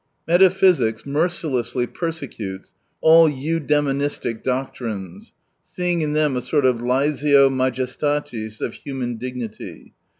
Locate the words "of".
6.65-6.77, 8.61-8.73